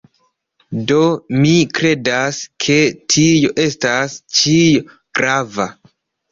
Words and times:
Do, 0.91 1.01
mi 1.43 1.51
kredas, 1.81 2.41
ke 2.67 2.79
tio 3.17 3.55
estas 3.69 4.19
ĉio 4.43 4.85
grava. 5.23 5.73